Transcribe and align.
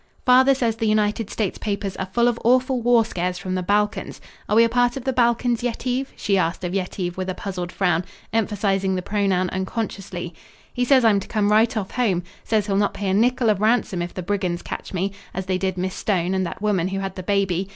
"Father 0.25 0.55
says 0.55 0.77
the 0.77 0.87
United 0.87 1.29
States 1.29 1.59
papers 1.59 1.95
are 1.97 2.07
full 2.07 2.27
of 2.27 2.41
awful 2.43 2.81
war 2.81 3.05
scares 3.05 3.37
from 3.37 3.53
the 3.53 3.61
Balkans. 3.61 4.19
Are 4.49 4.55
we 4.55 4.63
a 4.63 4.67
part 4.67 4.97
of 4.97 5.03
the 5.03 5.13
Balkans, 5.13 5.61
Yetive?" 5.61 6.11
she 6.15 6.39
asked 6.39 6.63
of 6.63 6.73
Yetive, 6.73 7.17
with 7.17 7.29
a 7.29 7.35
puzzled 7.35 7.71
frown, 7.71 8.03
emphasizing 8.33 8.95
the 8.95 9.03
pronoun 9.03 9.51
unconsciously. 9.51 10.33
"He 10.73 10.85
says 10.85 11.05
I'm 11.05 11.19
to 11.19 11.27
come 11.27 11.51
right 11.51 11.77
off 11.77 11.91
home. 11.91 12.23
Says 12.43 12.65
he'll 12.65 12.77
not 12.77 12.95
pay 12.95 13.09
a 13.09 13.13
nickel 13.13 13.51
of 13.51 13.61
ransom 13.61 14.01
if 14.01 14.11
the 14.15 14.23
brigands 14.23 14.63
catch 14.63 14.91
me, 14.91 15.11
as 15.35 15.45
they 15.45 15.59
did 15.59 15.77
Miss 15.77 15.93
Stone 15.93 16.33
and 16.33 16.47
that 16.47 16.63
woman 16.63 16.87
who 16.87 16.97
had 17.01 17.13
the 17.15 17.21
baby. 17.21 17.69